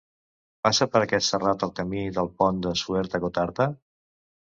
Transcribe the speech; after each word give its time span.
Passa 0.67 0.87
per 0.95 1.01
aquest 1.03 1.27
serrat 1.27 1.67
el 1.69 1.75
camí 1.81 2.07
del 2.19 2.33
Pont 2.43 2.65
de 2.67 2.75
Suert 2.83 3.19
a 3.19 3.25
Gotarta. 3.29 3.73